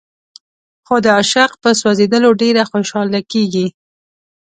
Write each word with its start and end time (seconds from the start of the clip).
خو 0.85 0.95
د 1.03 1.07
عاشق 1.15 1.51
په 1.63 1.69
سوځېدلو 1.79 2.29
ډېره 2.41 2.63
خوشاله 2.71 3.19
کېږي. 3.31 3.67